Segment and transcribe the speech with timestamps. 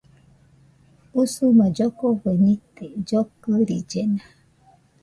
[1.21, 4.23] Usuma llokofe nite, llokɨrillena